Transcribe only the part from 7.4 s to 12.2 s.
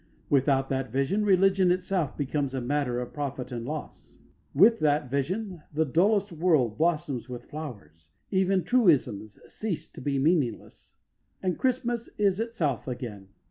flowers; even truisms cease to be meaningless; and Christmas